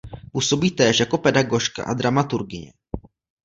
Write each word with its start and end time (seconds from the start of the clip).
Působí 0.31 0.71
též 0.71 0.99
jako 0.99 1.17
pedagožka 1.17 1.83
a 1.83 1.93
dramaturgyně. 1.93 2.73